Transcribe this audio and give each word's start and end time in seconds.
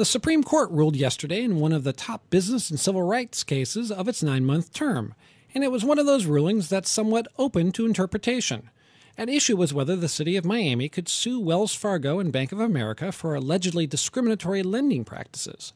The 0.00 0.06
Supreme 0.06 0.42
Court 0.42 0.70
ruled 0.70 0.96
yesterday 0.96 1.42
in 1.42 1.60
one 1.60 1.74
of 1.74 1.84
the 1.84 1.92
top 1.92 2.30
business 2.30 2.70
and 2.70 2.80
civil 2.80 3.02
rights 3.02 3.44
cases 3.44 3.92
of 3.92 4.08
its 4.08 4.22
nine 4.22 4.46
month 4.46 4.72
term, 4.72 5.14
and 5.54 5.62
it 5.62 5.70
was 5.70 5.84
one 5.84 5.98
of 5.98 6.06
those 6.06 6.24
rulings 6.24 6.70
that's 6.70 6.88
somewhat 6.88 7.28
open 7.36 7.70
to 7.72 7.84
interpretation. 7.84 8.70
At 9.18 9.28
issue 9.28 9.58
was 9.58 9.74
whether 9.74 9.96
the 9.96 10.08
city 10.08 10.38
of 10.38 10.44
Miami 10.46 10.88
could 10.88 11.06
sue 11.06 11.38
Wells 11.38 11.74
Fargo 11.74 12.18
and 12.18 12.32
Bank 12.32 12.50
of 12.50 12.60
America 12.60 13.12
for 13.12 13.34
allegedly 13.34 13.86
discriminatory 13.86 14.62
lending 14.62 15.04
practices. 15.04 15.74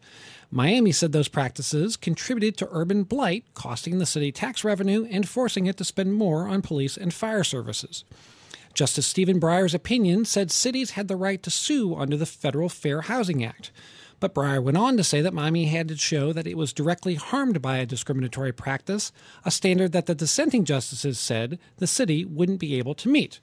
Miami 0.50 0.90
said 0.90 1.12
those 1.12 1.28
practices 1.28 1.94
contributed 1.94 2.56
to 2.56 2.68
urban 2.72 3.02
blight, 3.02 3.44
costing 3.52 3.98
the 3.98 4.06
city 4.06 4.32
tax 4.32 4.64
revenue 4.64 5.06
and 5.10 5.28
forcing 5.28 5.66
it 5.66 5.76
to 5.76 5.84
spend 5.84 6.14
more 6.14 6.48
on 6.48 6.62
police 6.62 6.96
and 6.96 7.12
fire 7.12 7.44
services. 7.44 8.04
Justice 8.72 9.06
Stephen 9.06 9.38
Breyer's 9.38 9.74
opinion 9.74 10.24
said 10.24 10.50
cities 10.50 10.92
had 10.92 11.08
the 11.08 11.14
right 11.14 11.42
to 11.42 11.50
sue 11.50 11.94
under 11.94 12.16
the 12.16 12.24
Federal 12.24 12.70
Fair 12.70 13.02
Housing 13.02 13.44
Act. 13.44 13.70
But 14.24 14.32
Breyer 14.32 14.62
went 14.62 14.78
on 14.78 14.96
to 14.96 15.04
say 15.04 15.20
that 15.20 15.34
Miami 15.34 15.66
had 15.66 15.86
to 15.88 15.98
show 15.98 16.32
that 16.32 16.46
it 16.46 16.56
was 16.56 16.72
directly 16.72 17.14
harmed 17.14 17.60
by 17.60 17.76
a 17.76 17.84
discriminatory 17.84 18.52
practice, 18.52 19.12
a 19.44 19.50
standard 19.50 19.92
that 19.92 20.06
the 20.06 20.14
dissenting 20.14 20.64
justices 20.64 21.18
said 21.18 21.58
the 21.76 21.86
city 21.86 22.24
wouldn't 22.24 22.58
be 22.58 22.78
able 22.78 22.94
to 22.94 23.10
meet. 23.10 23.38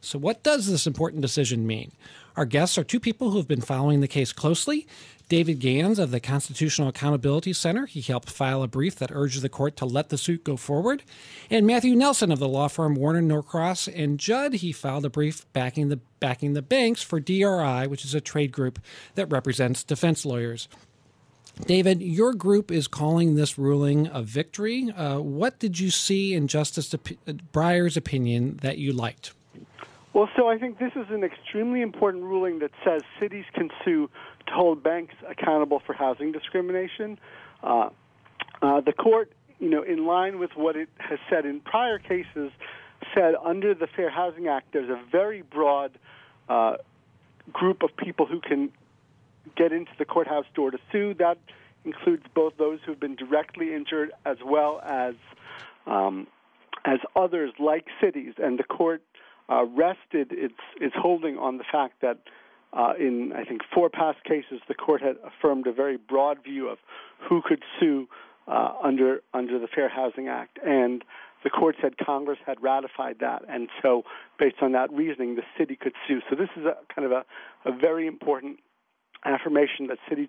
So, 0.00 0.20
what 0.20 0.44
does 0.44 0.68
this 0.68 0.86
important 0.86 1.22
decision 1.22 1.66
mean? 1.66 1.90
Our 2.36 2.44
guests 2.44 2.78
are 2.78 2.84
two 2.84 3.00
people 3.00 3.32
who 3.32 3.38
have 3.38 3.48
been 3.48 3.60
following 3.60 4.02
the 4.02 4.06
case 4.06 4.32
closely. 4.32 4.86
David 5.30 5.60
Gans 5.60 6.00
of 6.00 6.10
the 6.10 6.18
Constitutional 6.18 6.88
Accountability 6.88 7.52
Center. 7.52 7.86
He 7.86 8.00
helped 8.00 8.28
file 8.28 8.64
a 8.64 8.68
brief 8.68 8.96
that 8.96 9.12
urges 9.12 9.42
the 9.42 9.48
court 9.48 9.76
to 9.76 9.84
let 9.84 10.08
the 10.08 10.18
suit 10.18 10.42
go 10.42 10.56
forward. 10.56 11.04
And 11.48 11.68
Matthew 11.68 11.94
Nelson 11.94 12.32
of 12.32 12.40
the 12.40 12.48
law 12.48 12.66
firm 12.66 12.96
Warner 12.96 13.22
Norcross 13.22 13.86
and 13.86 14.18
Judd. 14.18 14.54
He 14.54 14.72
filed 14.72 15.04
a 15.04 15.08
brief 15.08 15.46
backing 15.52 15.88
the 15.88 16.00
backing 16.18 16.54
the 16.54 16.62
banks 16.62 17.00
for 17.00 17.20
DRI, 17.20 17.86
which 17.86 18.04
is 18.04 18.12
a 18.12 18.20
trade 18.20 18.50
group 18.50 18.80
that 19.14 19.26
represents 19.26 19.84
defense 19.84 20.26
lawyers. 20.26 20.66
David, 21.64 22.02
your 22.02 22.34
group 22.34 22.72
is 22.72 22.88
calling 22.88 23.36
this 23.36 23.56
ruling 23.56 24.08
a 24.12 24.22
victory. 24.22 24.90
Uh, 24.90 25.20
what 25.20 25.60
did 25.60 25.78
you 25.78 25.90
see 25.90 26.34
in 26.34 26.48
Justice 26.48 26.92
Breyer's 27.52 27.96
opinion 27.96 28.58
that 28.62 28.78
you 28.78 28.92
liked? 28.92 29.32
Well, 30.12 30.28
so 30.36 30.48
I 30.48 30.58
think 30.58 30.80
this 30.80 30.92
is 30.96 31.06
an 31.10 31.22
extremely 31.22 31.82
important 31.82 32.24
ruling 32.24 32.58
that 32.58 32.72
says 32.84 33.02
cities 33.20 33.44
can 33.54 33.70
sue 33.84 34.10
to 34.46 34.52
hold 34.52 34.82
banks 34.82 35.14
accountable 35.28 35.80
for 35.84 35.92
housing 35.92 36.32
discrimination. 36.32 37.18
Uh, 37.62 37.90
uh, 38.62 38.80
the 38.80 38.92
court, 38.92 39.32
you 39.58 39.68
know, 39.68 39.82
in 39.82 40.06
line 40.06 40.38
with 40.38 40.50
what 40.54 40.76
it 40.76 40.88
has 40.98 41.18
said 41.28 41.44
in 41.44 41.60
prior 41.60 41.98
cases, 41.98 42.50
said 43.14 43.34
under 43.42 43.74
the 43.74 43.86
Fair 43.86 44.10
Housing 44.10 44.48
Act, 44.48 44.72
there's 44.72 44.90
a 44.90 45.00
very 45.10 45.42
broad 45.42 45.92
uh, 46.48 46.76
group 47.52 47.82
of 47.82 47.96
people 47.96 48.26
who 48.26 48.40
can 48.40 48.70
get 49.56 49.72
into 49.72 49.92
the 49.98 50.04
courthouse 50.04 50.44
door 50.54 50.70
to 50.70 50.78
sue. 50.92 51.14
That 51.14 51.38
includes 51.84 52.24
both 52.34 52.54
those 52.58 52.80
who've 52.84 53.00
been 53.00 53.16
directly 53.16 53.74
injured 53.74 54.12
as 54.24 54.36
well 54.44 54.80
as 54.84 55.14
um, 55.86 56.26
as 56.84 56.98
others 57.16 57.52
like 57.58 57.86
cities. 58.00 58.34
And 58.38 58.58
the 58.58 58.64
court 58.64 59.02
uh, 59.48 59.64
rested 59.64 60.32
its 60.32 60.60
its 60.80 60.94
holding 60.96 61.38
on 61.38 61.58
the 61.58 61.64
fact 61.64 62.00
that 62.02 62.18
uh, 62.72 62.92
in 62.98 63.32
I 63.34 63.44
think 63.44 63.62
four 63.74 63.90
past 63.90 64.22
cases, 64.24 64.60
the 64.68 64.74
court 64.74 65.02
had 65.02 65.16
affirmed 65.24 65.66
a 65.66 65.72
very 65.72 65.96
broad 65.96 66.42
view 66.42 66.68
of 66.68 66.78
who 67.28 67.42
could 67.44 67.62
sue 67.78 68.08
uh, 68.46 68.72
under 68.82 69.22
under 69.34 69.58
the 69.58 69.66
Fair 69.66 69.88
Housing 69.88 70.28
Act, 70.28 70.58
and 70.64 71.04
the 71.42 71.50
court 71.50 71.76
said 71.80 71.94
Congress 71.98 72.38
had 72.46 72.62
ratified 72.62 73.16
that, 73.20 73.42
and 73.48 73.68
so 73.82 74.02
based 74.38 74.56
on 74.60 74.72
that 74.72 74.92
reasoning, 74.92 75.36
the 75.36 75.42
city 75.58 75.76
could 75.76 75.94
sue. 76.06 76.20
So 76.28 76.36
this 76.36 76.50
is 76.56 76.64
a 76.64 76.76
kind 76.94 77.06
of 77.06 77.12
a, 77.12 77.24
a 77.64 77.72
very 77.76 78.06
important 78.06 78.58
affirmation 79.24 79.86
that 79.88 79.98
cities 80.08 80.28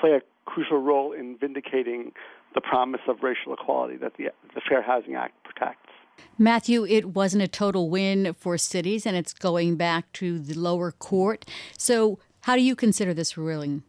play 0.00 0.10
a 0.10 0.20
crucial 0.44 0.78
role 0.78 1.12
in 1.12 1.36
vindicating 1.38 2.12
the 2.54 2.60
promise 2.60 3.00
of 3.08 3.16
racial 3.22 3.52
equality 3.52 3.96
that 3.96 4.14
the 4.16 4.28
the 4.54 4.60
Fair 4.68 4.82
Housing 4.82 5.14
Act 5.16 5.34
protects. 5.44 5.83
Matthew, 6.38 6.84
it 6.86 7.10
wasn't 7.10 7.42
a 7.44 7.48
total 7.48 7.88
win 7.88 8.34
for 8.34 8.58
cities, 8.58 9.06
and 9.06 9.16
it's 9.16 9.32
going 9.32 9.76
back 9.76 10.12
to 10.14 10.38
the 10.38 10.54
lower 10.54 10.90
court. 10.90 11.44
So, 11.78 12.18
how 12.40 12.56
do 12.56 12.62
you 12.62 12.76
consider 12.76 13.14
this 13.14 13.38
ruling? 13.38 13.84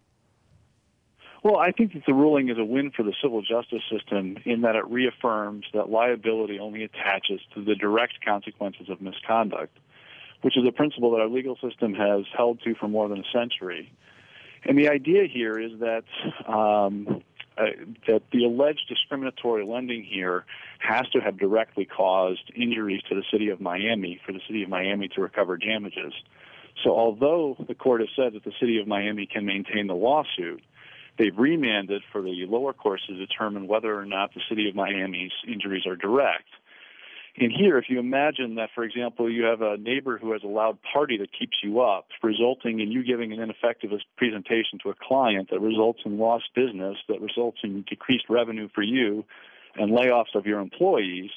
Well, 1.43 1.57
I 1.57 1.71
think 1.71 1.93
that 1.93 2.03
the 2.07 2.13
ruling 2.13 2.49
is 2.49 2.57
a 2.57 2.65
win 2.65 2.89
for 2.89 3.03
the 3.03 3.13
civil 3.21 3.41
justice 3.41 3.83
system 3.91 4.37
in 4.45 4.61
that 4.61 4.75
it 4.75 4.87
reaffirms 4.87 5.65
that 5.73 5.89
liability 5.89 6.57
only 6.59 6.83
attaches 6.83 7.39
to 7.53 7.63
the 7.63 7.75
direct 7.75 8.23
consequences 8.25 8.89
of 8.89 9.01
misconduct, 9.01 9.77
which 10.41 10.57
is 10.57 10.65
a 10.67 10.71
principle 10.71 11.11
that 11.11 11.21
our 11.21 11.27
legal 11.27 11.55
system 11.57 11.93
has 11.93 12.25
held 12.35 12.61
to 12.63 12.73
for 12.75 12.87
more 12.87 13.07
than 13.09 13.19
a 13.19 13.31
century. 13.31 13.91
And 14.63 14.75
the 14.75 14.89
idea 14.89 15.27
here 15.27 15.59
is 15.59 15.79
that 15.79 16.05
um, 16.51 17.21
that 18.07 18.23
the 18.31 18.45
alleged 18.45 18.87
discriminatory 18.87 19.65
lending 19.65 20.03
here 20.03 20.45
has 20.79 21.07
to 21.09 21.19
have 21.19 21.37
directly 21.37 21.85
caused 21.85 22.51
injuries 22.55 23.01
to 23.09 23.15
the 23.15 23.23
city 23.31 23.49
of 23.49 23.61
Miami 23.61 24.19
for 24.25 24.31
the 24.31 24.41
city 24.47 24.63
of 24.63 24.69
Miami 24.69 25.07
to 25.09 25.21
recover 25.21 25.57
damages. 25.57 26.13
So 26.83 26.91
although 26.91 27.55
the 27.67 27.75
court 27.75 28.01
has 28.01 28.09
said 28.15 28.33
that 28.33 28.43
the 28.43 28.53
city 28.59 28.79
of 28.79 28.87
Miami 28.87 29.25
can 29.25 29.45
maintain 29.45 29.87
the 29.87 29.95
lawsuit, 29.95 30.61
they've 31.17 31.37
remanded 31.37 32.01
for 32.11 32.21
the 32.21 32.45
lower 32.47 32.73
courts 32.73 33.03
to 33.07 33.15
determine 33.15 33.67
whether 33.67 33.97
or 33.97 34.05
not 34.05 34.33
the 34.33 34.41
city 34.49 34.67
of 34.67 34.75
Miami's 34.75 35.31
injuries 35.47 35.85
are 35.87 35.95
direct. 35.95 36.47
And 37.37 37.51
here, 37.51 37.77
if 37.77 37.85
you 37.89 37.99
imagine 37.99 38.55
that, 38.55 38.69
for 38.73 38.85
example, 38.85 39.29
you 39.29 39.43
have 39.43 39.61
a 39.61 39.75
neighbor 39.75 40.17
who 40.17 40.31
has 40.31 40.43
a 40.43 40.47
loud 40.47 40.77
party 40.93 41.17
that 41.17 41.37
keeps 41.37 41.57
you 41.61 41.81
up, 41.81 42.07
resulting 42.23 42.79
in 42.79 42.91
you 42.91 43.03
giving 43.03 43.33
an 43.33 43.41
ineffective 43.41 43.91
presentation 44.15 44.79
to 44.83 44.89
a 44.89 44.95
client 44.95 45.49
that 45.51 45.59
results 45.59 45.99
in 46.05 46.17
lost 46.17 46.45
business, 46.55 46.95
that 47.09 47.19
results 47.19 47.57
in 47.63 47.83
decreased 47.89 48.25
revenue 48.29 48.69
for 48.73 48.83
you 48.83 49.25
and 49.75 49.91
layoffs 49.91 50.33
of 50.33 50.45
your 50.45 50.61
employees, 50.61 51.29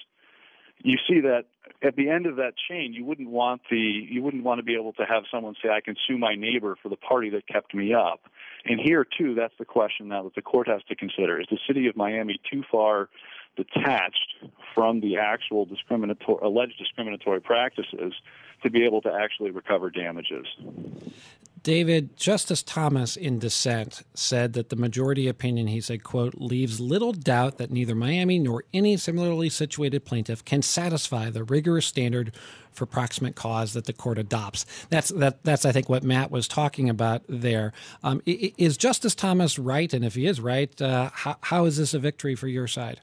you 0.80 0.96
see 1.08 1.20
that 1.20 1.46
at 1.82 1.96
the 1.96 2.08
end 2.08 2.26
of 2.26 2.36
that 2.36 2.52
chain, 2.68 2.92
you 2.92 3.04
wouldn't 3.04 3.28
want 3.28 3.62
the 3.70 3.76
you 3.76 4.22
wouldn't 4.22 4.44
want 4.44 4.58
to 4.58 4.62
be 4.62 4.74
able 4.74 4.92
to 4.94 5.04
have 5.04 5.24
someone 5.30 5.54
say, 5.62 5.68
"I 5.68 5.80
can 5.80 5.96
sue 6.06 6.18
my 6.18 6.34
neighbor 6.34 6.76
for 6.80 6.88
the 6.88 6.96
party 6.96 7.30
that 7.30 7.46
kept 7.46 7.74
me 7.74 7.92
up." 7.92 8.20
And 8.64 8.80
here 8.80 9.04
too, 9.04 9.34
that's 9.34 9.54
the 9.58 9.64
question 9.64 10.08
now 10.08 10.22
that 10.22 10.34
the 10.34 10.42
court 10.42 10.68
has 10.68 10.82
to 10.84 10.94
consider: 10.94 11.40
Is 11.40 11.48
the 11.50 11.58
city 11.66 11.88
of 11.88 11.96
Miami 11.96 12.40
too 12.50 12.62
far 12.70 13.08
detached 13.58 14.44
from 14.74 15.00
the 15.00 15.16
actual 15.16 15.64
discriminatory, 15.64 16.38
alleged 16.42 16.78
discriminatory 16.78 17.40
practices 17.40 18.14
to 18.62 18.70
be 18.70 18.84
able 18.84 19.00
to 19.02 19.12
actually 19.12 19.50
recover 19.50 19.90
damages. 19.90 20.46
David, 21.62 22.16
Justice 22.16 22.62
Thomas 22.62 23.16
in 23.16 23.38
dissent 23.38 24.02
said 24.14 24.52
that 24.52 24.68
the 24.68 24.76
majority 24.76 25.26
opinion, 25.26 25.66
he 25.66 25.80
said, 25.80 26.04
quote, 26.04 26.34
leaves 26.36 26.78
little 26.80 27.12
doubt 27.12 27.58
that 27.58 27.70
neither 27.70 27.94
Miami 27.94 28.38
nor 28.38 28.64
any 28.72 28.96
similarly 28.96 29.48
situated 29.48 30.04
plaintiff 30.04 30.44
can 30.44 30.62
satisfy 30.62 31.30
the 31.30 31.44
rigorous 31.44 31.86
standard 31.86 32.32
for 32.70 32.86
proximate 32.86 33.34
cause 33.34 33.72
that 33.72 33.86
the 33.86 33.92
court 33.92 34.18
adopts. 34.18 34.64
That's 34.88 35.08
that. 35.10 35.42
That's 35.42 35.64
I 35.64 35.72
think 35.72 35.88
what 35.88 36.04
Matt 36.04 36.30
was 36.30 36.46
talking 36.46 36.88
about 36.88 37.22
there. 37.28 37.72
Um, 38.04 38.22
is 38.24 38.76
Justice 38.76 39.16
Thomas 39.16 39.58
right? 39.58 39.92
And 39.92 40.04
if 40.04 40.14
he 40.14 40.26
is 40.26 40.40
right, 40.40 40.80
uh, 40.80 41.10
how, 41.12 41.36
how 41.40 41.64
is 41.64 41.76
this 41.76 41.92
a 41.92 41.98
victory 41.98 42.36
for 42.36 42.46
your 42.46 42.68
side? 42.68 43.00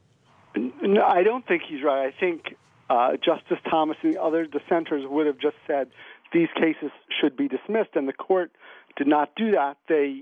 No, 0.95 1.03
I 1.03 1.23
don't 1.23 1.45
think 1.45 1.63
he's 1.67 1.83
right. 1.83 2.07
I 2.07 2.17
think 2.17 2.56
uh, 2.89 3.17
Justice 3.17 3.57
Thomas 3.69 3.97
and 4.01 4.13
the 4.13 4.22
other 4.22 4.45
dissenters 4.45 5.03
would 5.06 5.28
have 5.28 5.38
just 5.38 5.57
said 5.67 5.89
these 6.31 6.47
cases 6.56 6.89
should 7.19 7.35
be 7.35 7.50
dismissed, 7.50 7.89
and 7.95 8.07
the 8.07 8.13
court 8.13 8.51
did 8.95 9.05
not 9.05 9.35
do 9.35 9.51
that. 9.51 9.75
They 9.89 10.22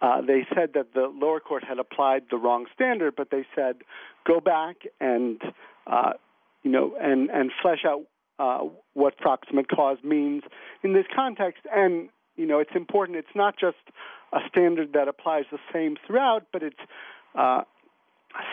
uh, 0.00 0.20
they 0.20 0.46
said 0.54 0.74
that 0.74 0.94
the 0.94 1.12
lower 1.12 1.40
court 1.40 1.64
had 1.64 1.80
applied 1.80 2.22
the 2.30 2.36
wrong 2.36 2.66
standard, 2.72 3.14
but 3.16 3.32
they 3.32 3.44
said 3.56 3.78
go 4.24 4.38
back 4.38 4.76
and 5.00 5.42
uh, 5.88 6.12
you 6.62 6.70
know 6.70 6.94
and 7.00 7.28
and 7.28 7.50
flesh 7.60 7.84
out 7.84 8.04
uh, 8.38 8.68
what 8.94 9.18
proximate 9.18 9.66
cause 9.68 9.98
means 10.04 10.44
in 10.84 10.92
this 10.92 11.06
context. 11.12 11.62
And 11.74 12.10
you 12.36 12.46
know 12.46 12.60
it's 12.60 12.76
important. 12.76 13.18
It's 13.18 13.34
not 13.34 13.58
just 13.58 13.82
a 14.32 14.38
standard 14.48 14.92
that 14.92 15.08
applies 15.08 15.46
the 15.50 15.58
same 15.72 15.96
throughout, 16.06 16.46
but 16.52 16.62
it's 16.62 16.78
uh, 17.34 17.62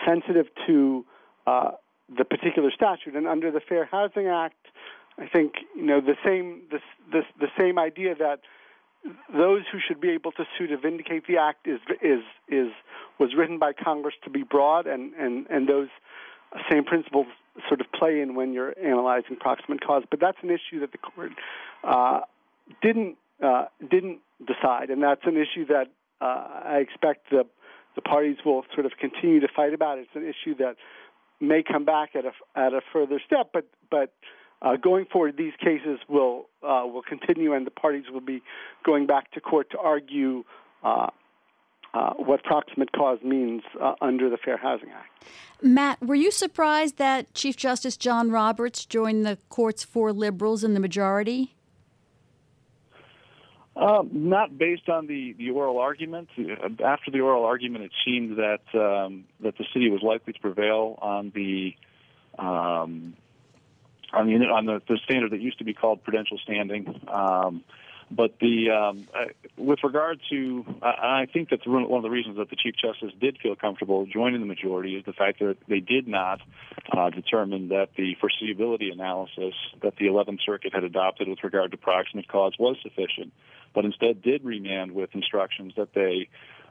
sensitive 0.04 0.46
to 0.66 1.04
uh, 1.48 1.70
the 2.16 2.24
particular 2.24 2.70
statute. 2.74 3.14
And 3.14 3.26
under 3.26 3.50
the 3.50 3.60
Fair 3.60 3.84
Housing 3.84 4.26
Act, 4.26 4.66
I 5.18 5.26
think 5.26 5.54
you 5.74 5.84
know 5.84 6.00
the 6.00 6.16
same 6.24 6.62
this, 6.70 6.82
this, 7.12 7.24
the 7.40 7.48
same 7.58 7.78
idea 7.78 8.14
that 8.14 8.40
those 9.32 9.62
who 9.70 9.78
should 9.86 10.00
be 10.00 10.10
able 10.10 10.32
to 10.32 10.44
sue 10.56 10.66
to 10.66 10.76
vindicate 10.76 11.26
the 11.26 11.38
act 11.38 11.66
is 11.66 11.80
is 12.02 12.22
is 12.48 12.70
was 13.18 13.30
written 13.36 13.58
by 13.58 13.72
Congress 13.72 14.14
to 14.24 14.30
be 14.30 14.42
broad, 14.42 14.86
and 14.86 15.14
and 15.14 15.46
and 15.48 15.68
those 15.68 15.88
same 16.70 16.84
principles 16.84 17.26
sort 17.68 17.80
of 17.80 17.86
play 17.92 18.20
in 18.20 18.34
when 18.34 18.52
you're 18.52 18.74
analyzing 18.78 19.36
proximate 19.36 19.84
cause. 19.84 20.04
But 20.10 20.20
that's 20.20 20.38
an 20.42 20.50
issue 20.50 20.80
that 20.80 20.92
the 20.92 20.98
court 20.98 21.32
uh, 21.84 22.20
didn't 22.82 23.16
uh, 23.42 23.66
didn't 23.90 24.20
decide, 24.46 24.90
and 24.90 25.02
that's 25.02 25.24
an 25.24 25.36
issue 25.36 25.66
that 25.66 25.88
uh, 26.20 26.46
I 26.64 26.76
expect 26.78 27.30
the 27.30 27.44
the 27.96 28.02
parties 28.02 28.36
will 28.44 28.64
sort 28.74 28.86
of 28.86 28.92
continue 29.00 29.40
to 29.40 29.48
fight 29.48 29.74
about. 29.74 29.98
It's 29.98 30.14
an 30.14 30.22
issue 30.22 30.54
that 30.58 30.76
may 31.40 31.62
come 31.62 31.84
back 31.84 32.10
at 32.14 32.24
a 32.24 32.32
at 32.58 32.72
a 32.72 32.80
further 32.92 33.20
step, 33.24 33.50
but 33.52 33.66
but 33.90 34.12
uh, 34.60 34.76
going 34.76 35.06
forward, 35.06 35.36
these 35.36 35.52
cases 35.60 35.98
will 36.08 36.46
uh, 36.62 36.82
will 36.84 37.02
continue, 37.02 37.52
and 37.52 37.66
the 37.66 37.70
parties 37.70 38.04
will 38.12 38.20
be 38.20 38.42
going 38.84 39.06
back 39.06 39.30
to 39.32 39.40
court 39.40 39.70
to 39.70 39.78
argue 39.78 40.44
uh, 40.82 41.08
uh, 41.94 42.14
what 42.14 42.42
proximate 42.42 42.92
cause 42.92 43.18
means 43.22 43.62
uh, 43.80 43.94
under 44.00 44.28
the 44.28 44.36
Fair 44.36 44.56
Housing 44.56 44.90
Act. 44.90 45.24
Matt, 45.62 46.02
were 46.02 46.14
you 46.14 46.30
surprised 46.30 46.98
that 46.98 47.32
Chief 47.34 47.56
Justice 47.56 47.96
John 47.96 48.30
Roberts 48.30 48.84
joined 48.84 49.24
the 49.24 49.38
court's 49.48 49.84
four 49.84 50.12
liberals 50.12 50.62
in 50.62 50.74
the 50.74 50.80
majority? 50.80 51.54
Uh, 53.78 54.02
not 54.10 54.58
based 54.58 54.88
on 54.88 55.06
the, 55.06 55.34
the 55.38 55.50
oral 55.50 55.78
argument. 55.78 56.28
After 56.84 57.12
the 57.12 57.20
oral 57.20 57.44
argument, 57.44 57.84
it 57.84 57.92
seemed 58.04 58.36
that 58.36 58.62
um, 58.74 59.24
that 59.40 59.56
the 59.56 59.64
city 59.72 59.88
was 59.88 60.02
likely 60.02 60.32
to 60.32 60.40
prevail 60.40 60.98
on 61.00 61.30
the 61.32 61.76
um, 62.40 63.14
on 64.12 64.26
the 64.26 64.46
on 64.46 64.66
the, 64.66 64.82
the 64.88 64.98
standard 65.04 65.30
that 65.30 65.40
used 65.40 65.58
to 65.58 65.64
be 65.64 65.74
called 65.74 66.02
prudential 66.02 66.38
standing. 66.38 67.00
Um, 67.06 67.62
but 68.10 68.38
the 68.40 68.70
um, 68.70 69.06
uh, 69.14 69.26
with 69.56 69.80
regard 69.84 70.20
to, 70.30 70.64
I 70.82 71.26
think 71.32 71.50
that 71.50 71.66
one 71.66 71.84
of 71.84 72.02
the 72.02 72.10
reasons 72.10 72.38
that 72.38 72.48
the 72.48 72.56
chief 72.56 72.74
justice 72.80 73.12
did 73.20 73.38
feel 73.42 73.54
comfortable 73.54 74.06
joining 74.06 74.40
the 74.40 74.46
majority 74.46 74.96
is 74.96 75.04
the 75.04 75.12
fact 75.12 75.40
that 75.40 75.56
they 75.68 75.80
did 75.80 76.08
not 76.08 76.40
uh, 76.96 77.10
determine 77.10 77.68
that 77.68 77.90
the 77.96 78.16
foreseeability 78.16 78.90
analysis 78.92 79.54
that 79.82 79.96
the 79.96 80.06
11th 80.06 80.38
Circuit 80.44 80.72
had 80.72 80.84
adopted 80.84 81.28
with 81.28 81.42
regard 81.44 81.70
to 81.72 81.76
proximate 81.76 82.28
cause 82.28 82.54
was 82.58 82.76
sufficient, 82.82 83.32
but 83.74 83.84
instead 83.84 84.22
did 84.22 84.44
remand 84.44 84.92
with 84.92 85.14
instructions 85.14 85.74
that 85.76 85.92
they 85.94 86.28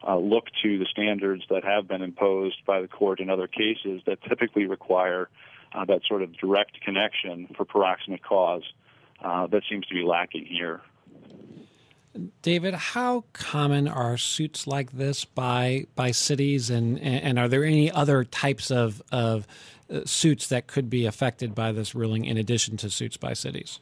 uh, 0.08 0.18
look 0.18 0.46
to 0.64 0.80
the 0.80 0.86
standards 0.86 1.44
that 1.50 1.64
have 1.64 1.88
been 1.88 2.02
imposed 2.02 2.66
by 2.66 2.82
the 2.82 2.88
court 2.88 3.20
in 3.20 3.30
other 3.30 3.48
cases 3.48 4.02
that 4.06 4.22
typically 4.24 4.66
require 4.66 5.30
uh, 5.74 5.86
that 5.86 6.02
sort 6.08 6.24
of 6.24 6.36
direct 6.38 6.82
connection 6.82 7.48
for 7.56 7.66
proximate 7.66 8.24
cause. 8.24 8.64
Uh, 9.24 9.48
that 9.48 9.64
seems 9.70 9.86
to 9.88 9.96
be 9.96 10.04
lacking 10.04 10.46
here. 10.46 10.82
David, 12.42 12.74
how 12.74 13.26
common 13.34 13.88
are 13.88 14.18
suits 14.18 14.66
like 14.66 14.94
this 14.94 15.26
by 15.26 15.86
by 15.96 16.12
cities, 16.12 16.70
and 16.70 17.00
and 17.00 17.38
are 17.38 17.48
there 17.48 17.64
any 17.64 17.92
other 17.92 18.24
types 18.24 18.72
of 18.72 19.02
of 19.12 19.48
uh, 19.92 20.02
suits 20.06 20.48
that 20.48 20.68
could 20.68 20.90
be 20.90 21.06
affected 21.06 21.54
by 21.54 21.72
this 21.72 21.94
ruling 21.94 22.26
in 22.26 22.38
addition 22.38 22.78
to 22.78 22.90
suits 22.90 23.18
by 23.18 23.34
cities? 23.34 23.80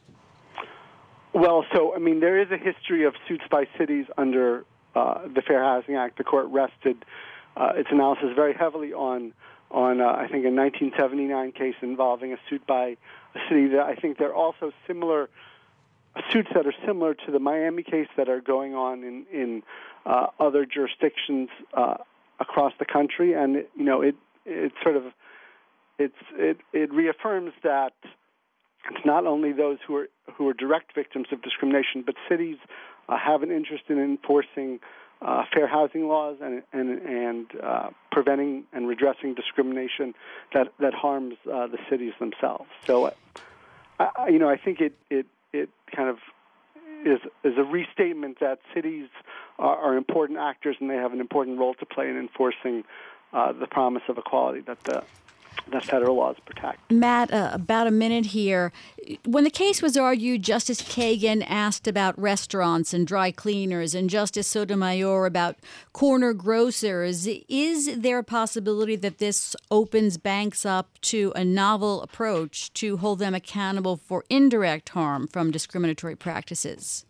Well, 1.32 1.64
so 1.74 1.94
I 1.94 1.98
mean, 1.98 2.20
there 2.20 2.40
is 2.40 2.50
a 2.50 2.56
history 2.56 3.04
of 3.04 3.14
suits 3.28 3.44
by 3.50 3.66
cities 3.78 4.06
under 4.16 4.64
uh, 4.94 5.26
the 5.26 5.42
Fair 5.42 5.62
Housing 5.62 5.96
Act. 5.96 6.18
The 6.18 6.24
court 6.24 6.46
rested 6.48 7.04
uh, 7.56 7.72
its 7.76 7.88
analysis 7.90 8.30
very 8.34 8.54
heavily 8.54 8.92
on 8.92 9.32
on 9.70 10.00
uh, 10.00 10.06
I 10.06 10.28
think 10.28 10.44
a 10.44 10.50
1979 10.50 11.52
case 11.52 11.74
involving 11.82 12.32
a 12.32 12.36
suit 12.48 12.66
by 12.66 12.96
a 13.34 13.38
city. 13.48 13.68
That 13.68 13.86
I 13.86 13.94
think 13.94 14.18
there 14.18 14.28
are 14.28 14.34
also 14.34 14.72
similar 14.86 15.28
suits 16.32 16.48
that 16.54 16.66
are 16.66 16.74
similar 16.86 17.14
to 17.14 17.30
the 17.30 17.38
Miami 17.38 17.82
case 17.82 18.08
that 18.16 18.28
are 18.28 18.40
going 18.40 18.74
on 18.74 19.04
in 19.04 19.26
in 19.32 19.62
uh, 20.04 20.28
other 20.38 20.64
jurisdictions 20.64 21.48
uh, 21.74 21.96
across 22.40 22.72
the 22.78 22.84
country, 22.84 23.34
and 23.34 23.64
you 23.74 23.84
know 23.84 24.02
it 24.02 24.16
it 24.44 24.72
sort 24.82 24.96
of 24.96 25.04
it's 25.98 26.16
it 26.34 26.58
it 26.72 26.92
reaffirms 26.92 27.52
that 27.62 27.92
it's 28.90 29.04
not 29.04 29.26
only 29.26 29.52
those 29.52 29.78
who 29.86 29.96
are 29.96 30.08
who 30.34 30.48
are 30.48 30.54
direct 30.54 30.94
victims 30.94 31.28
of 31.32 31.42
discrimination, 31.42 32.02
but 32.04 32.14
cities 32.28 32.56
uh, 33.08 33.16
have 33.16 33.42
an 33.42 33.50
interest 33.50 33.84
in 33.88 33.98
enforcing 33.98 34.80
uh, 35.22 35.44
fair 35.52 35.66
housing 35.66 36.08
laws 36.08 36.36
and 36.42 36.62
and 36.72 37.00
and 37.02 37.46
uh, 37.62 37.90
preventing 38.12 38.64
and 38.72 38.86
redressing 38.86 39.34
discrimination 39.34 40.14
that 40.52 40.72
that 40.78 40.94
harms 40.94 41.34
uh, 41.52 41.66
the 41.66 41.78
cities 41.88 42.12
themselves. 42.18 42.68
So, 42.86 43.12
I, 43.98 44.28
you 44.28 44.38
know, 44.38 44.48
I 44.48 44.56
think 44.56 44.80
it 44.80 44.94
it 45.10 45.26
it 45.58 45.70
kind 45.94 46.08
of 46.08 46.18
is 47.04 47.20
is 47.44 47.56
a 47.56 47.64
restatement 47.64 48.40
that 48.40 48.58
cities 48.74 49.08
are, 49.58 49.76
are 49.76 49.96
important 49.96 50.38
actors 50.38 50.76
and 50.80 50.90
they 50.90 50.96
have 50.96 51.12
an 51.12 51.20
important 51.20 51.58
role 51.58 51.74
to 51.74 51.86
play 51.86 52.08
in 52.08 52.16
enforcing 52.16 52.84
uh, 53.32 53.52
the 53.52 53.66
promise 53.66 54.02
of 54.08 54.18
equality 54.18 54.60
that 54.60 54.82
the 54.84 55.02
that 55.72 55.84
federal 55.84 56.16
laws 56.16 56.36
protect. 56.44 56.90
Matt, 56.90 57.32
uh, 57.32 57.50
about 57.52 57.86
a 57.86 57.90
minute 57.90 58.26
here. 58.26 58.72
When 59.24 59.44
the 59.44 59.50
case 59.50 59.82
was 59.82 59.96
argued, 59.96 60.42
Justice 60.42 60.82
Kagan 60.82 61.44
asked 61.48 61.86
about 61.86 62.18
restaurants 62.18 62.94
and 62.94 63.06
dry 63.06 63.30
cleaners, 63.30 63.94
and 63.94 64.08
Justice 64.08 64.46
Sotomayor 64.46 65.26
about 65.26 65.56
corner 65.92 66.32
grocers. 66.32 67.26
Is 67.48 67.98
there 67.98 68.18
a 68.18 68.24
possibility 68.24 68.96
that 68.96 69.18
this 69.18 69.56
opens 69.70 70.18
banks 70.18 70.64
up 70.64 70.98
to 71.02 71.32
a 71.34 71.44
novel 71.44 72.02
approach 72.02 72.72
to 72.74 72.96
hold 72.98 73.18
them 73.18 73.34
accountable 73.34 73.96
for 73.96 74.24
indirect 74.30 74.90
harm 74.90 75.26
from 75.26 75.50
discriminatory 75.50 76.16
practices? 76.16 77.04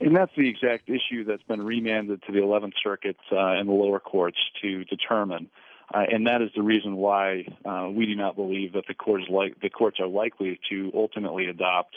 And 0.00 0.14
that's 0.14 0.32
the 0.36 0.48
exact 0.48 0.88
issue 0.88 1.24
that's 1.24 1.42
been 1.44 1.62
remanded 1.62 2.22
to 2.26 2.32
the 2.32 2.40
11th 2.40 2.72
Circuit 2.82 3.16
uh, 3.30 3.36
and 3.36 3.68
the 3.68 3.72
lower 3.72 4.00
courts 4.00 4.38
to 4.62 4.84
determine. 4.84 5.48
Uh, 5.92 6.04
and 6.10 6.26
that 6.26 6.40
is 6.40 6.50
the 6.56 6.62
reason 6.62 6.96
why 6.96 7.46
uh, 7.64 7.88
we 7.90 8.06
do 8.06 8.14
not 8.14 8.36
believe 8.36 8.72
that 8.72 8.84
the 8.88 8.94
courts 8.94 9.24
like 9.28 9.60
the 9.60 9.70
courts 9.70 10.00
are 10.00 10.06
likely 10.06 10.58
to 10.70 10.90
ultimately 10.94 11.46
adopt 11.46 11.96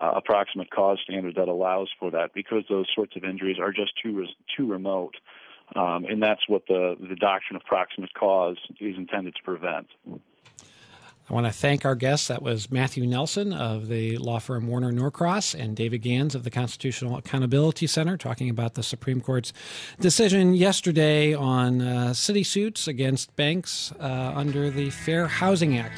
uh, 0.00 0.12
a 0.16 0.20
proximate 0.20 0.70
cause 0.70 0.98
standard 1.04 1.34
that 1.36 1.48
allows 1.48 1.88
for 1.98 2.10
that 2.10 2.32
because 2.34 2.64
those 2.68 2.86
sorts 2.94 3.14
of 3.16 3.24
injuries 3.24 3.58
are 3.60 3.72
just 3.72 3.92
too 4.02 4.26
too 4.56 4.70
remote, 4.70 5.14
um, 5.76 6.04
and 6.04 6.22
that's 6.22 6.48
what 6.48 6.66
the 6.66 6.96
the 7.00 7.16
doctrine 7.16 7.56
of 7.56 7.62
proximate 7.64 8.12
cause 8.14 8.56
is 8.80 8.96
intended 8.96 9.34
to 9.36 9.42
prevent. 9.42 9.86
I 11.30 11.34
want 11.34 11.44
to 11.44 11.52
thank 11.52 11.84
our 11.84 11.94
guests. 11.94 12.28
That 12.28 12.42
was 12.42 12.70
Matthew 12.70 13.06
Nelson 13.06 13.52
of 13.52 13.88
the 13.88 14.16
law 14.16 14.38
firm 14.38 14.66
Warner 14.66 14.90
Norcross 14.90 15.54
and 15.54 15.76
David 15.76 15.98
Gans 15.98 16.34
of 16.34 16.42
the 16.42 16.50
Constitutional 16.50 17.18
Accountability 17.18 17.86
Center 17.86 18.16
talking 18.16 18.48
about 18.48 18.74
the 18.74 18.82
Supreme 18.82 19.20
Court's 19.20 19.52
decision 20.00 20.54
yesterday 20.54 21.34
on 21.34 21.82
uh, 21.82 22.14
city 22.14 22.42
suits 22.42 22.88
against 22.88 23.36
banks 23.36 23.92
uh, 24.00 24.32
under 24.34 24.70
the 24.70 24.88
Fair 24.88 25.26
Housing 25.26 25.76
Act. 25.76 25.96